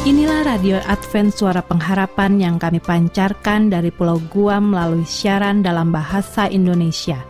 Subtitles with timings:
[0.00, 6.48] Inilah radio Advent Suara Pengharapan yang kami pancarkan dari Pulau Guam melalui siaran dalam bahasa
[6.48, 7.20] Indonesia.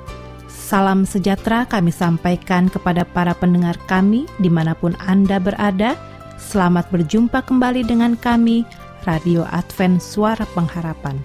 [0.47, 5.99] Salam sejahtera kami sampaikan kepada para pendengar kami di mana pun Anda berada.
[6.39, 8.63] Selamat berjumpa kembali dengan kami,
[9.03, 11.19] Radio Advent Suara Pengharapan.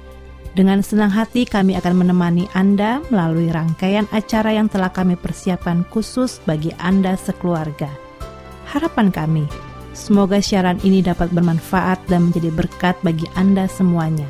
[0.58, 6.42] Dengan senang hati kami akan menemani Anda melalui rangkaian acara yang telah kami persiapkan khusus
[6.42, 7.94] bagi Anda sekeluarga.
[8.66, 9.46] Harapan kami,
[9.96, 14.28] semoga siaran ini dapat bermanfaat dan menjadi berkat bagi Anda semuanya.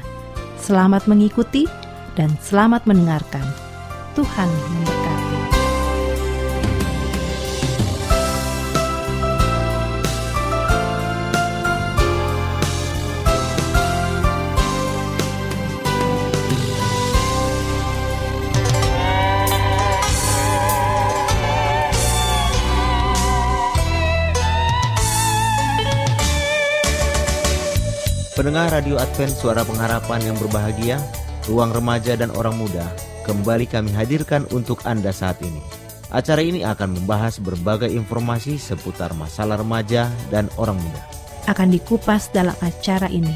[0.62, 1.66] Selamat mengikuti
[2.14, 3.44] dan selamat mendengarkan.
[4.16, 5.25] Tuhan memberkati.
[28.36, 31.00] Pendengar Radio Advent Suara Pengharapan yang berbahagia,
[31.48, 32.84] ruang remaja dan orang muda,
[33.24, 35.64] kembali kami hadirkan untuk Anda saat ini.
[36.12, 41.02] Acara ini akan membahas berbagai informasi seputar masalah remaja dan orang muda.
[41.48, 43.32] Akan dikupas dalam acara ini.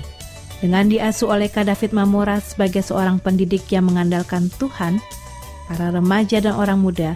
[0.59, 5.00] Dengan diasuh oleh Kak David Mamora sebagai seorang pendidik yang mengandalkan Tuhan,
[5.72, 7.16] para remaja dan orang muda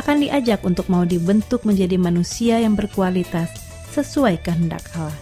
[0.00, 3.52] akan diajak untuk mau dibentuk menjadi manusia yang berkualitas
[3.92, 5.12] sesuai kehendak Allah.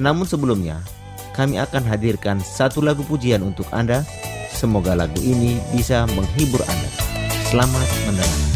[0.00, 0.80] Namun sebelumnya,
[1.32, 4.04] kami akan hadirkan satu lagu pujian untuk Anda.
[4.52, 6.90] Semoga lagu ini bisa menghibur Anda.
[7.48, 8.51] Selamat mendengar.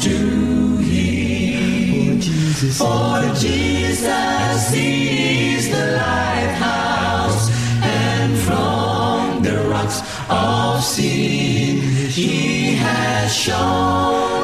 [0.00, 2.20] To Him.
[2.72, 7.50] For Jesus is the lighthouse,
[7.82, 11.80] and from the rocks of sin,
[12.10, 14.35] He has shown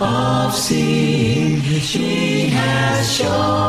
[0.00, 3.59] of sin He has shown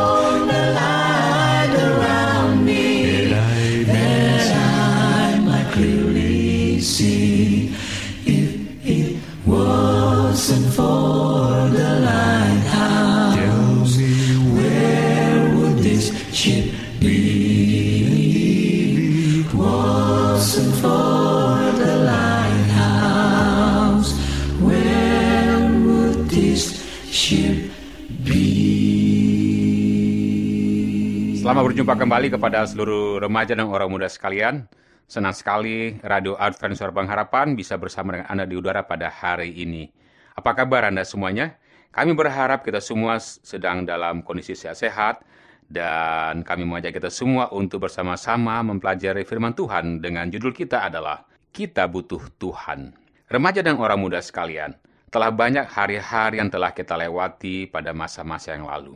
[31.42, 34.70] Selamat berjumpa kembali kepada seluruh remaja dan orang muda sekalian.
[35.10, 39.90] Senang sekali Radio Advent Suara Pengharapan bisa bersama dengan Anda di udara pada hari ini.
[40.38, 41.58] Apa kabar Anda semuanya?
[41.98, 45.26] Kami berharap kita semua sedang dalam kondisi sehat-sehat
[45.66, 51.90] dan kami mengajak kita semua untuk bersama-sama mempelajari firman Tuhan dengan judul kita adalah Kita
[51.90, 52.94] Butuh Tuhan.
[53.34, 54.78] Remaja dan orang muda sekalian,
[55.10, 58.94] telah banyak hari-hari yang telah kita lewati pada masa-masa yang lalu.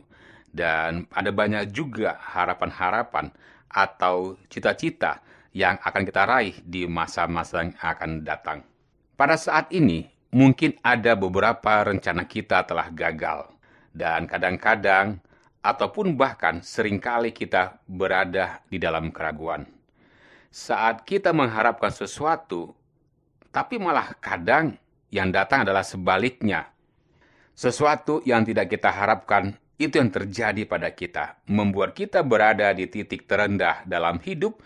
[0.56, 3.28] Dan ada banyak juga harapan-harapan
[3.68, 5.20] atau cita-cita
[5.52, 8.64] yang akan kita raih di masa-masa yang akan datang.
[9.20, 13.52] Pada saat ini, mungkin ada beberapa rencana kita telah gagal.
[13.92, 15.20] Dan kadang-kadang,
[15.60, 19.68] ataupun bahkan sering kali kita berada di dalam keraguan.
[20.48, 22.72] Saat kita mengharapkan sesuatu,
[23.52, 24.76] tapi malah kadang
[25.12, 26.70] yang datang adalah sebaliknya.
[27.56, 33.28] Sesuatu yang tidak kita harapkan itu yang terjadi pada kita, membuat kita berada di titik
[33.28, 34.60] terendah dalam hidup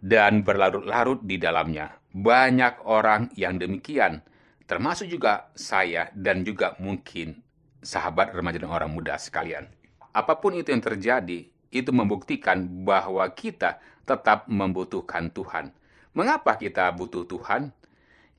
[0.00, 1.96] dan berlarut-larut di dalamnya.
[2.12, 4.20] Banyak orang yang demikian,
[4.68, 7.40] termasuk juga saya dan juga mungkin
[7.80, 9.64] sahabat remaja dan orang muda sekalian.
[10.12, 15.70] Apa pun itu yang terjadi, itu membuktikan bahwa kita tetap membutuhkan Tuhan.
[16.12, 17.70] Mengapa kita butuh Tuhan?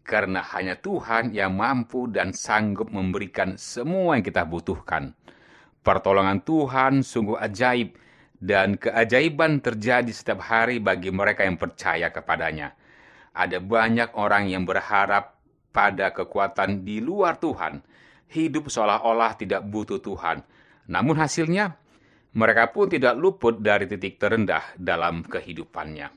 [0.04, 5.16] Karena hanya Tuhan yang mampu dan sanggup memberikan semua yang kita butuhkan.
[5.82, 7.98] Pertolongan Tuhan sungguh ajaib,
[8.42, 12.74] dan keajaiban terjadi setiap hari bagi mereka yang percaya kepadanya.
[13.38, 15.38] Ada banyak orang yang berharap
[15.70, 17.86] pada kekuatan di luar Tuhan,
[18.34, 20.42] hidup seolah-olah tidak butuh Tuhan.
[20.90, 21.78] Namun hasilnya,
[22.34, 26.10] mereka pun tidak luput dari titik terendah dalam kehidupannya.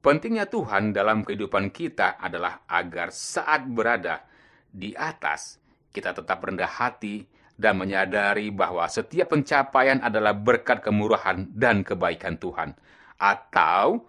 [0.00, 4.22] Pentingnya Tuhan dalam kehidupan kita adalah agar saat berada
[4.70, 5.58] di atas,
[5.90, 7.26] kita tetap rendah hati
[7.56, 12.76] dan menyadari bahwa setiap pencapaian adalah berkat kemurahan dan kebaikan Tuhan.
[13.16, 14.04] Atau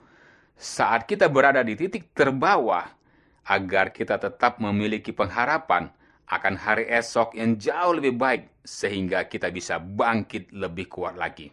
[0.59, 2.83] saat kita berada di titik terbawah,
[3.47, 5.87] agar kita tetap memiliki pengharapan
[6.27, 11.47] akan hari esok yang jauh lebih baik, sehingga kita bisa bangkit lebih kuat lagi.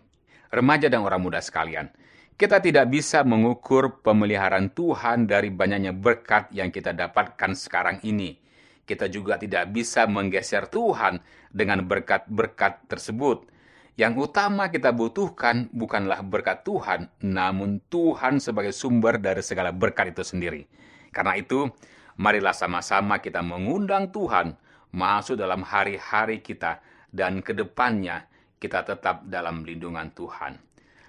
[0.50, 1.86] Remaja dan orang muda sekalian,
[2.34, 8.43] kita tidak bisa mengukur pemeliharaan Tuhan dari banyaknya berkat yang kita dapatkan sekarang ini
[8.84, 13.48] kita juga tidak bisa menggeser Tuhan dengan berkat-berkat tersebut.
[13.94, 20.26] Yang utama kita butuhkan bukanlah berkat Tuhan, namun Tuhan sebagai sumber dari segala berkat itu
[20.26, 20.66] sendiri.
[21.14, 21.70] Karena itu,
[22.18, 24.58] marilah sama-sama kita mengundang Tuhan
[24.90, 26.82] masuk dalam hari-hari kita
[27.14, 28.26] dan ke depannya
[28.58, 30.58] kita tetap dalam lindungan Tuhan.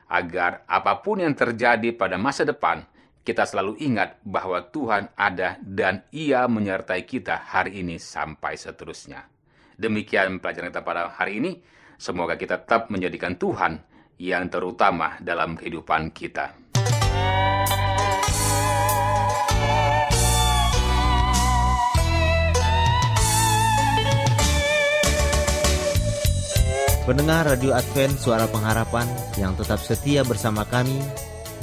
[0.05, 2.85] Agar apa pun yang terjadi pada masa depan,
[3.25, 9.25] kita selalu ingat bahwa Tuhan ada dan Ia menyertai kita hari ini sampai seterusnya.
[9.73, 11.57] Demikian pelajaran kita pada hari ini.
[11.97, 13.81] Semoga kita tetap menjadikan Tuhan
[14.21, 16.53] yang terutama dalam kehidupan kita.
[27.09, 29.05] Pendengar Radio Advent Suara Pengharapan
[29.37, 30.97] yang tetap setia bersama kami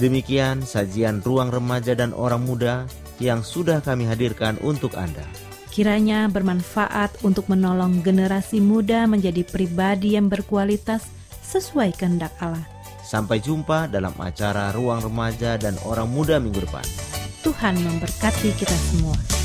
[0.03, 2.91] Demikian sajian ruang remaja dan orang muda
[3.23, 5.23] yang sudah kami hadirkan untuk Anda.
[5.71, 11.07] Kiranya bermanfaat untuk menolong generasi muda menjadi pribadi yang berkualitas
[11.47, 12.67] sesuai kehendak Allah.
[13.07, 16.83] Sampai jumpa dalam acara Ruang Remaja dan Orang Muda minggu depan.
[17.47, 19.42] Tuhan memberkati kita semua.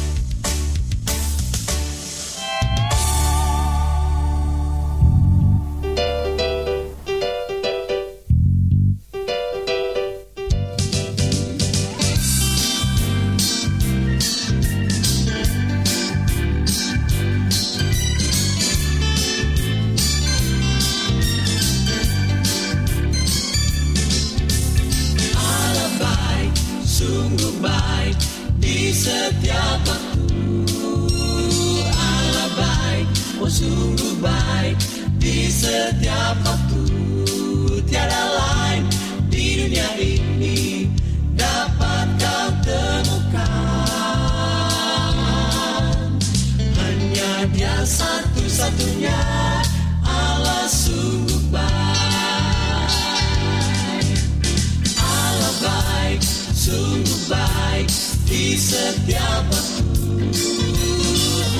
[58.28, 59.84] Di setiap waktu.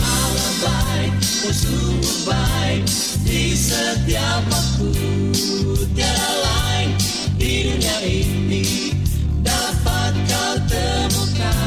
[0.04, 1.14] Allah baik,
[1.48, 2.84] oh sungguh baik
[3.24, 4.92] di setiap waktu.
[5.98, 6.90] Tiada lain
[7.42, 8.94] di dunia ini
[9.42, 11.58] dapat kau temukan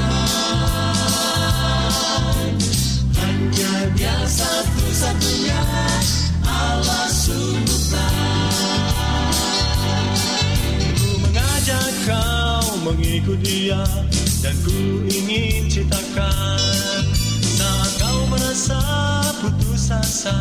[3.19, 5.63] hanya dia satu-satunya
[6.47, 8.95] Allah sungguh baik
[10.95, 13.83] Ku mengajak kau mengikut dia
[14.41, 17.05] dan ku ingin citakan
[17.45, 18.81] saat kau merasa
[19.45, 20.37] putus asa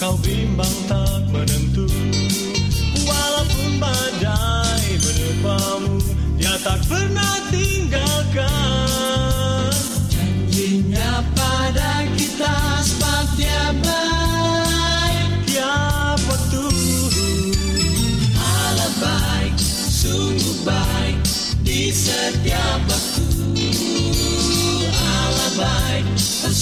[0.00, 1.84] kau bimbang tak menentu.
[3.04, 6.00] Walaupun badai menerpamu
[6.40, 8.05] dia tak pernah tinggalkan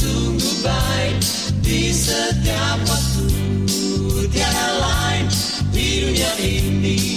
[0.05, 1.17] sungguh baik
[1.65, 5.25] di setiap waktu tiada lain
[5.73, 7.14] di dunia ini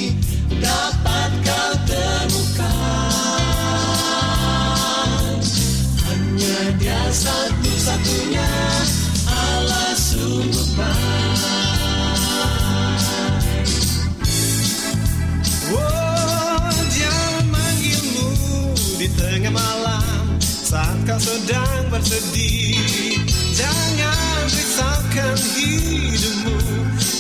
[23.53, 26.57] Jangan risaukan hidupmu,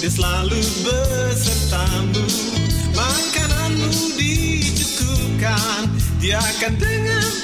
[0.01, 2.25] dia selalu besertamu.
[2.97, 5.85] Makananmu dicukupkan,
[6.17, 7.36] dia akan dengar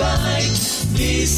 [0.00, 0.52] sungguh baik
[0.96, 1.28] di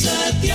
[0.00, 0.49] di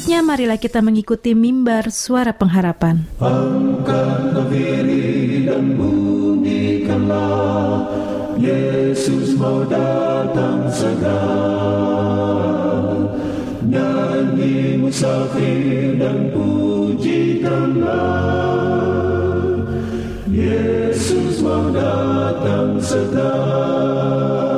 [0.00, 3.04] Selanjutnya marilah kita mengikuti mimbar suara pengharapan.
[3.20, 4.32] Angkat
[5.44, 7.84] dan bunyikanlah
[8.40, 11.20] Yesus mau datang segera
[13.60, 18.00] Nyanyi musafir dan pujikanlah
[20.32, 24.49] Yesus mau datang segera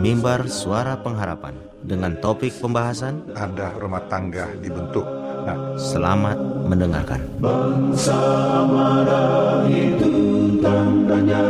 [0.00, 1.52] mimbar suara pengharapan
[1.84, 5.04] dengan topik pembahasan ada rumah tangga dibentuk.
[5.44, 7.20] Nah, Selamat mendengarkan.
[7.40, 8.20] Bangsa
[8.64, 10.12] marah itu
[10.60, 11.48] tandanya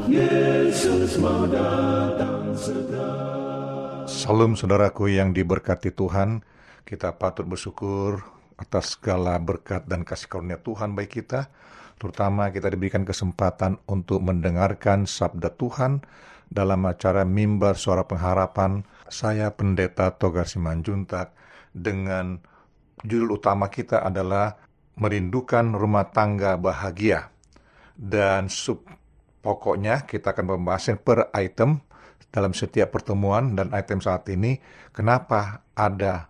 [0.08, 3.12] Yesus mau datang segera
[4.08, 6.40] Salam saudaraku yang diberkati Tuhan,
[6.88, 8.25] kita patut bersyukur
[8.56, 11.52] atas segala berkat dan kasih karunia Tuhan bagi kita.
[12.00, 16.00] Terutama kita diberikan kesempatan untuk mendengarkan sabda Tuhan
[16.48, 18.88] dalam acara mimbar suara pengharapan.
[19.12, 21.36] Saya Pendeta Togar Simanjuntak
[21.76, 22.40] dengan
[23.06, 24.58] judul utama kita adalah
[24.98, 27.30] Merindukan Rumah Tangga Bahagia.
[27.96, 28.84] Dan sub
[29.40, 31.80] pokoknya kita akan membahasnya per item
[32.28, 34.60] dalam setiap pertemuan dan item saat ini
[34.92, 36.28] kenapa ada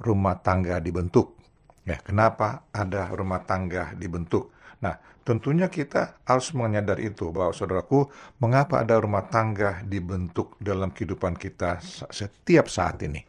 [0.00, 1.38] rumah tangga dibentuk.
[1.86, 4.50] Ya, kenapa ada rumah tangga dibentuk?
[4.82, 8.12] Nah, Tentunya kita harus menyadari itu bahwa saudaraku,
[8.44, 11.80] mengapa ada rumah tangga dibentuk dalam kehidupan kita
[12.12, 13.24] setiap saat ini.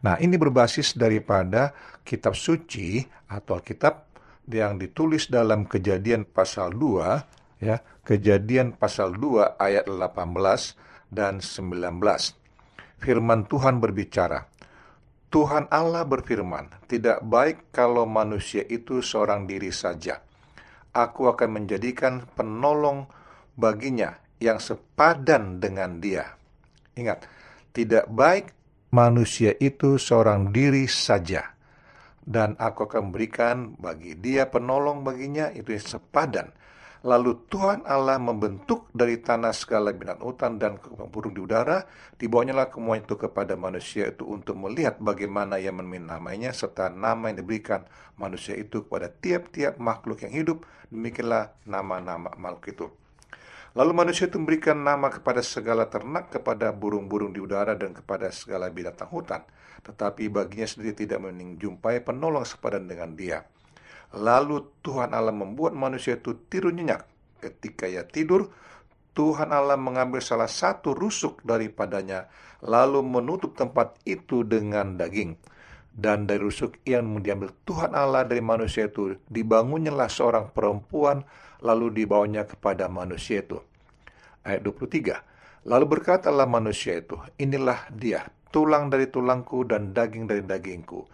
[0.00, 4.08] Nah, ini berbasis daripada kitab suci atau kitab
[4.48, 12.00] yang ditulis dalam Kejadian pasal 2 ya, Kejadian pasal 2 ayat 18 dan 19.
[13.00, 14.48] Firman Tuhan berbicara,
[15.30, 20.20] Tuhan Allah berfirman, "Tidak baik kalau manusia itu seorang diri saja."
[20.94, 23.06] aku akan menjadikan penolong
[23.54, 26.34] baginya yang sepadan dengan dia.
[26.96, 27.26] Ingat,
[27.70, 28.50] tidak baik
[28.90, 31.54] manusia itu seorang diri saja.
[32.20, 36.52] Dan aku akan memberikan bagi dia penolong baginya itu sepadan.
[37.00, 40.76] Lalu Tuhan Allah membentuk dari tanah segala binatang hutan dan
[41.08, 41.88] burung di udara,
[42.20, 47.40] dibawanya kemuanya itu kepada manusia itu untuk melihat bagaimana ia memin namanya, serta nama yang
[47.40, 47.88] diberikan
[48.20, 52.86] manusia itu kepada tiap-tiap makhluk yang hidup, demikianlah nama-nama makhluk itu.
[53.70, 58.66] Lalu manusia itu memberikan nama kepada segala ternak, kepada burung-burung di udara, dan kepada segala
[58.66, 59.46] binatang hutan.
[59.86, 63.46] Tetapi baginya sendiri tidak menjumpai penolong sepadan dengan dia.
[64.10, 67.06] Lalu Tuhan Allah membuat manusia itu tidur nyenyak.
[67.38, 68.50] Ketika ia tidur,
[69.14, 72.26] Tuhan Allah mengambil salah satu rusuk daripadanya,
[72.66, 75.38] lalu menutup tempat itu dengan daging.
[75.90, 81.26] Dan dari rusuk yang diambil Tuhan Allah dari manusia itu, dibangunnyalah seorang perempuan,
[81.60, 83.58] lalu dibawanya kepada manusia itu.
[84.46, 85.68] Ayat 23.
[85.68, 91.04] Lalu berkatalah manusia itu, inilah dia, tulang dari tulangku dan daging dari dagingku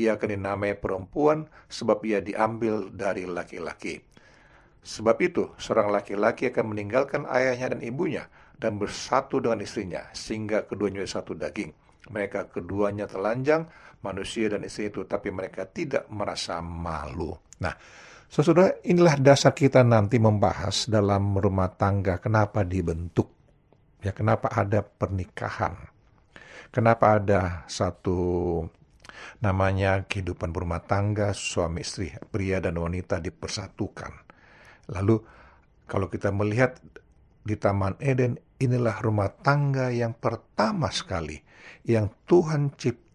[0.00, 4.00] ia akan dinamai perempuan sebab ia diambil dari laki-laki.
[4.80, 8.24] Sebab itu, seorang laki-laki akan meninggalkan ayahnya dan ibunya
[8.56, 11.76] dan bersatu dengan istrinya, sehingga keduanya satu daging.
[12.08, 13.68] Mereka keduanya telanjang,
[14.00, 17.36] manusia dan istri itu, tapi mereka tidak merasa malu.
[17.60, 17.74] Nah,
[18.30, 23.26] Saudara, inilah dasar kita nanti membahas dalam rumah tangga kenapa dibentuk.
[24.00, 25.74] Ya, kenapa ada pernikahan.
[26.70, 28.62] Kenapa ada satu
[29.42, 34.12] namanya kehidupan berumah tangga suami istri, pria dan wanita dipersatukan.
[34.94, 35.16] Lalu
[35.90, 36.78] kalau kita melihat
[37.42, 41.40] di Taman Eden, inilah rumah tangga yang pertama sekali
[41.82, 43.09] yang Tuhan ciptakan,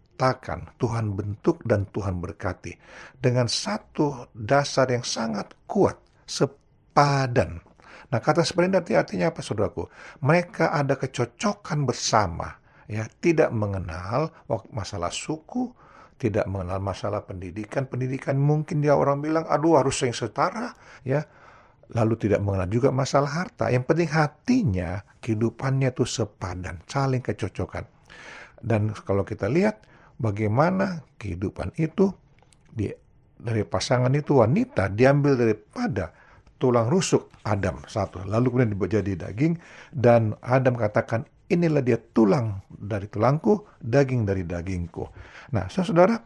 [0.80, 2.71] Tuhan bentuk dan Tuhan berkati
[3.19, 7.60] dengan satu dasar yang sangat kuat, sepadan.
[8.10, 9.91] Nah, kata sepadan arti artinya apa, saudaraku?
[10.23, 12.56] Mereka ada kecocokan bersama,
[12.88, 14.32] ya, tidak mengenal
[14.71, 15.73] masalah suku,
[16.15, 17.89] tidak mengenal masalah pendidikan.
[17.89, 20.71] Pendidikan mungkin dia orang bilang, aduh harus yang setara,
[21.04, 21.25] ya.
[21.93, 23.69] Lalu tidak mengenal juga masalah harta.
[23.69, 27.86] Yang penting hatinya, kehidupannya itu sepadan, saling kecocokan.
[28.58, 29.86] Dan kalau kita lihat
[30.19, 32.12] bagaimana kehidupan itu
[32.71, 32.91] di,
[33.36, 36.12] dari pasangan itu wanita diambil daripada
[36.56, 39.60] tulang rusuk Adam satu lalu kemudian jadi daging
[39.91, 45.06] dan Adam katakan inilah dia tulang dari tulangku daging dari dagingku
[45.54, 46.17] Nah, saudara,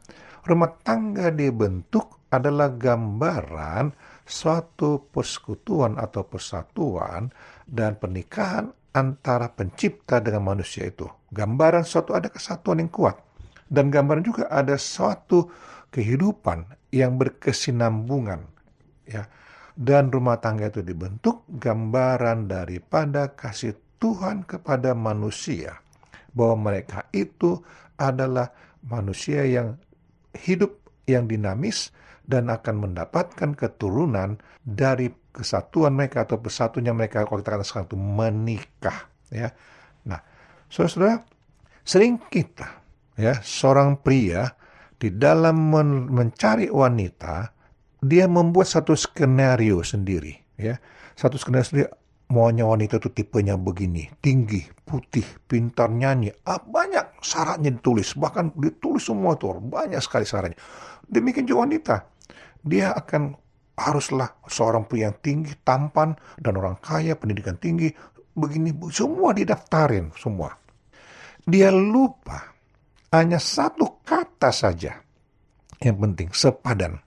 [0.48, 3.92] rumah tangga dibentuk adalah gambaran
[4.24, 7.34] suatu persekutuan atau persatuan
[7.66, 11.10] dan pernikahan antara pencipta dengan manusia itu.
[11.34, 13.18] Gambaran suatu ada kesatuan yang kuat.
[13.70, 15.48] Dan gambaran juga ada suatu
[15.94, 18.42] kehidupan yang berkesinambungan.
[19.06, 19.30] Ya.
[19.80, 25.80] Dan rumah tangga itu dibentuk gambaran daripada kasih Tuhan kepada manusia.
[26.34, 27.62] Bahwa mereka itu
[27.96, 28.52] adalah
[28.84, 29.78] manusia yang
[30.36, 30.78] hidup
[31.10, 31.90] yang dinamis
[32.30, 37.98] dan akan mendapatkan keturunan dari kesatuan mereka atau bersatunya mereka kalau kita katakan sekarang itu
[37.98, 39.00] menikah
[39.34, 39.50] ya.
[40.06, 40.22] Nah,
[40.70, 41.26] saudara-saudara,
[41.82, 42.79] sering kita
[43.20, 44.56] ya seorang pria
[44.96, 47.52] di dalam men mencari wanita
[48.00, 50.80] dia membuat satu skenario sendiri ya.
[51.20, 51.88] Satu skenario sendiri
[52.30, 59.10] maunya wanita itu tipenya begini, tinggi, putih, pintar nyanyi, ah, banyak syaratnya ditulis, bahkan ditulis
[59.10, 60.58] semua tuh, banyak sekali syaratnya.
[61.10, 61.96] Demikian juga wanita,
[62.62, 63.34] dia akan
[63.82, 67.90] haruslah seorang pria yang tinggi, tampan, dan orang kaya, pendidikan tinggi,
[68.38, 70.54] begini, semua didaftarin, semua.
[71.50, 72.46] Dia lupa,
[73.10, 74.94] hanya satu kata saja,
[75.82, 77.02] yang penting, sepadan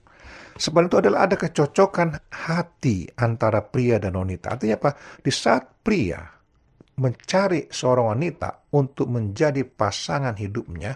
[0.53, 4.55] Sebab itu adalah ada kecocokan hati antara pria dan wanita.
[4.55, 4.91] Artinya apa?
[5.25, 6.21] Di saat pria
[7.03, 10.93] mencari seorang wanita untuk menjadi pasangan hidupnya,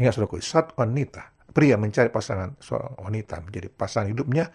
[0.00, 4.48] ingat saudaraku, saat wanita, pria mencari pasangan seorang wanita menjadi pasangan hidupnya,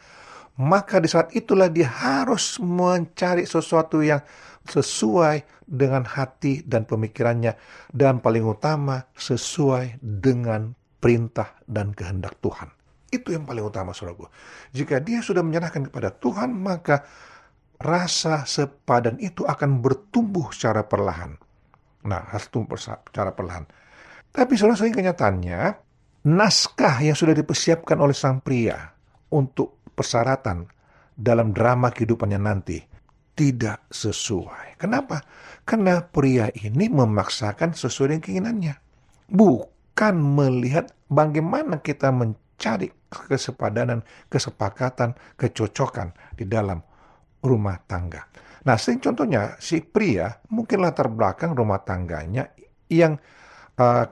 [0.56, 4.24] maka di saat itulah dia harus mencari sesuatu yang
[4.66, 7.54] sesuai dengan hati dan pemikirannya,
[7.94, 12.72] dan paling utama sesuai dengan perintah dan kehendak Tuhan.
[13.14, 14.26] Itu yang paling utama, saudaraku.
[14.74, 17.06] Jika dia sudah menyerahkan kepada Tuhan, maka
[17.78, 21.38] rasa sepadan itu akan bertumbuh secara perlahan.
[22.06, 23.66] Nah, harus tumbuh secara perlahan.
[24.34, 25.60] Tapi saudara saya kenyataannya,
[26.26, 28.94] naskah yang sudah dipersiapkan oleh sang pria
[29.30, 30.68] untuk persyaratan
[31.16, 32.78] dalam drama kehidupannya nanti
[33.36, 34.80] tidak sesuai.
[34.80, 35.24] Kenapa?
[35.68, 38.76] Karena pria ini memaksakan sesuai dengan keinginannya.
[39.32, 46.80] Bukan melihat bagaimana kita mencari kesepadanan, kesepakatan, kecocokan di dalam
[47.44, 48.28] rumah tangga.
[48.66, 52.50] Nah, sering contohnya si pria mungkin latar belakang rumah tangganya
[52.90, 53.20] yang
[53.78, 54.06] uh,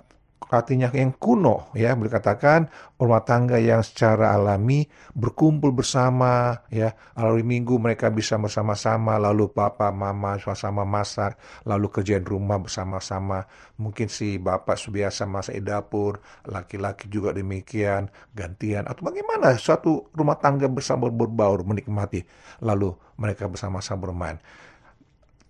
[0.49, 1.95] artinya yang kuno ya.
[1.95, 2.67] Boleh katakan
[2.99, 6.97] rumah tangga yang secara alami berkumpul bersama ya.
[7.15, 13.45] Lalu minggu mereka bisa bersama-sama lalu papa mama sama-sama masak lalu kerjain rumah bersama-sama.
[13.77, 18.89] Mungkin si bapak biasa masak di dapur laki-laki juga demikian gantian.
[18.89, 22.25] Atau bagaimana suatu rumah tangga bersama berbaur menikmati
[22.59, 24.37] lalu mereka bersama-sama bermain.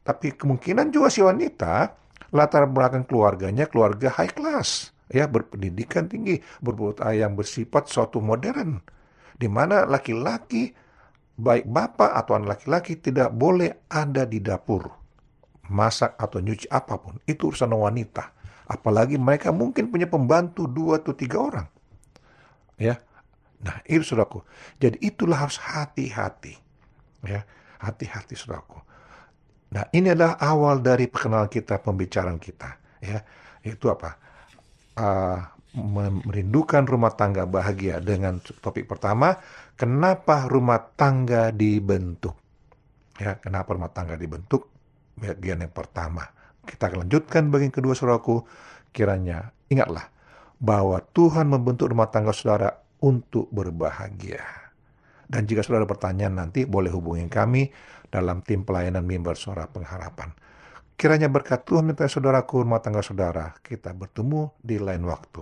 [0.03, 2.02] Tapi kemungkinan juga si wanita
[2.33, 8.81] latar belakang keluarganya keluarga high class ya berpendidikan tinggi, berbuat yang bersifat suatu modern,
[9.37, 10.73] di mana laki-laki
[11.37, 14.89] baik bapak atau anak laki-laki tidak boleh ada di dapur
[15.69, 17.21] masak atau nyuci apa pun.
[17.29, 18.33] Itu urusan wanita.
[18.67, 21.67] Apalagi mereka mungkin punya pembantu dua atau tiga orang
[22.79, 22.97] ya.
[23.63, 24.43] Nah itu saudaraku.
[24.81, 26.55] Jadi itulah harus hati-hati
[27.27, 27.45] ya.
[27.79, 28.92] Hati-hati saudaraku
[29.73, 32.69] nah ini adalah awal dari perkenalan kita pembicaraan kita
[33.01, 33.19] ya
[33.65, 34.09] itu apa
[34.97, 35.39] uh,
[36.23, 39.41] merindukan rumah tangga bahagia dengan topik pertama,
[39.73, 42.37] kenapa rumah tangga dibentuk?
[43.17, 44.69] Ya, kenapa rumah tangga dibentuk?
[45.17, 46.29] Bagian yang pertama.
[46.63, 48.45] Kita akan lanjutkan bagian kedua saudaraku.
[48.93, 50.13] Kiranya ingatlah
[50.61, 52.69] bahwa Tuhan membentuk rumah tangga saudara
[53.01, 54.45] untuk berbahagia.
[55.25, 57.73] Dan jika saudara ada pertanyaan nanti boleh hubungi kami
[58.13, 60.29] dalam tim pelayanan mimbar suara pengharapan.
[60.93, 65.41] Kiranya berkat Tuhan minta saudaraku, rumah tangga saudara, kita bertemu di lain waktu.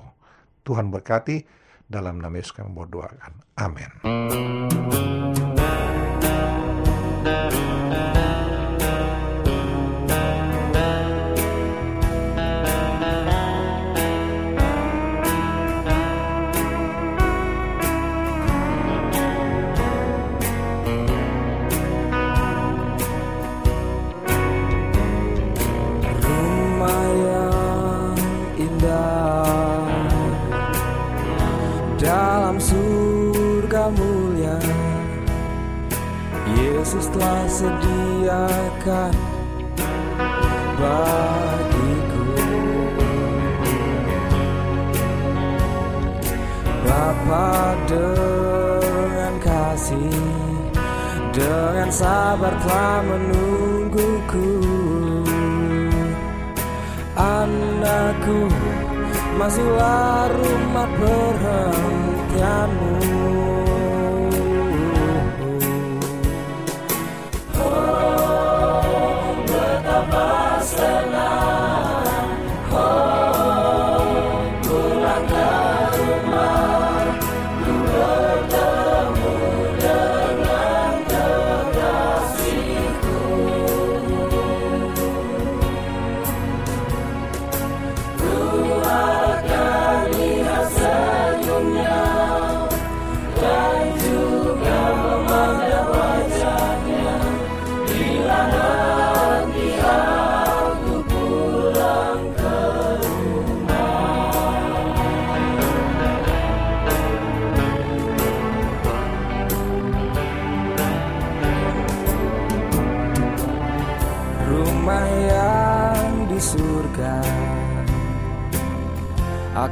[0.63, 1.43] Tuhan berkati,
[1.91, 3.59] dalam nama Yesus kami berdoakan.
[3.59, 3.91] Amin.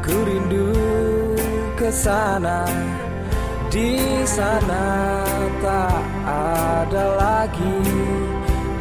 [0.09, 0.73] Aku rindu
[1.77, 2.65] ke sana.
[3.69, 5.21] Di sana
[5.61, 7.77] tak ada lagi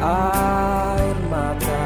[0.01, 1.85] air mata.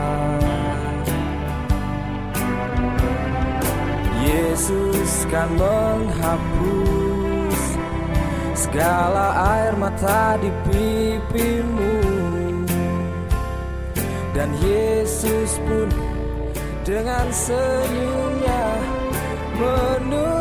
[4.24, 7.60] Yesus kan menghapus
[8.56, 12.00] segala air mata di pipimu.
[14.32, 15.92] Dan Yesus pun
[16.88, 18.63] dengan senyumnya
[19.64, 20.33] never knew.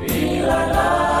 [0.00, 1.13] 你来了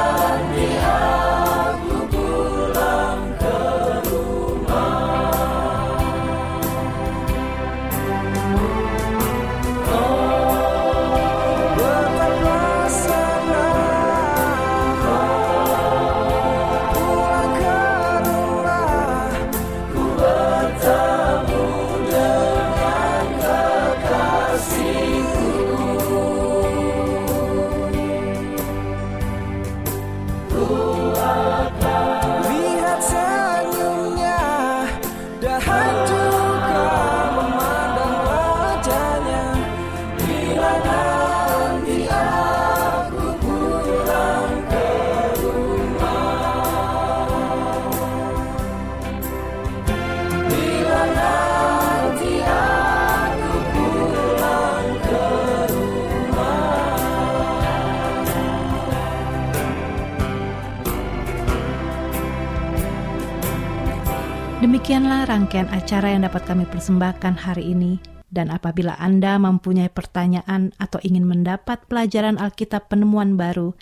[64.84, 67.96] Demikianlah rangkaian acara yang dapat kami persembahkan hari ini.
[68.28, 73.72] Dan apabila Anda mempunyai pertanyaan atau ingin mendapat pelajaran Alkitab penemuan baru,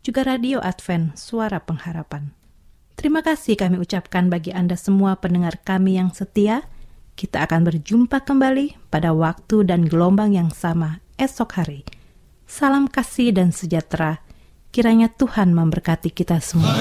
[0.06, 2.32] juga Radio Advent Suara Pengharapan.
[2.96, 6.64] Terima kasih kami ucapkan bagi Anda semua pendengar kami yang setia.
[7.20, 11.84] Kita akan berjumpa kembali pada waktu dan gelombang yang sama esok hari.
[12.48, 14.24] Salam kasih dan sejahtera.
[14.70, 16.78] Kiranya Tuhan memberkati kita semua.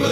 [0.00, 0.08] Sion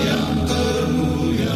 [0.00, 1.52] yang terindah